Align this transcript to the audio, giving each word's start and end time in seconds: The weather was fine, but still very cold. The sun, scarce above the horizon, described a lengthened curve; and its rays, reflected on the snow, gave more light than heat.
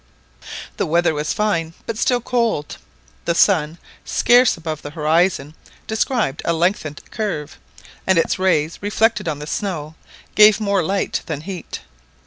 The 0.77 0.87
weather 0.87 1.13
was 1.13 1.31
fine, 1.31 1.75
but 1.85 1.95
still 1.95 2.21
very 2.21 2.31
cold. 2.31 2.77
The 3.25 3.35
sun, 3.35 3.77
scarce 4.03 4.57
above 4.57 4.81
the 4.81 4.89
horizon, 4.89 5.53
described 5.85 6.41
a 6.43 6.53
lengthened 6.53 7.01
curve; 7.11 7.59
and 8.07 8.17
its 8.17 8.39
rays, 8.39 8.79
reflected 8.81 9.27
on 9.27 9.37
the 9.37 9.45
snow, 9.45 9.93
gave 10.33 10.59
more 10.59 10.81
light 10.81 11.21
than 11.27 11.41
heat. 11.41 11.81